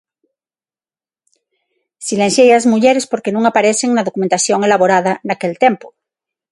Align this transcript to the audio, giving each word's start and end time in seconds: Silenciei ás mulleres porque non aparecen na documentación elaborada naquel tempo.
Silenciei 2.07 2.49
ás 2.57 2.65
mulleres 2.71 3.05
porque 3.11 3.33
non 3.35 3.43
aparecen 3.45 3.89
na 3.93 4.05
documentación 4.07 4.59
elaborada 4.67 5.11
naquel 5.27 5.53
tempo. 5.65 5.87